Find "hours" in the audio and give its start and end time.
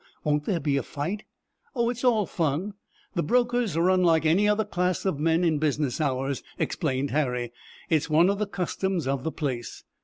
6.01-6.41